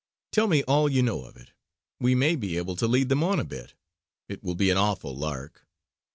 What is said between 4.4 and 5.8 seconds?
will be an awful lark!"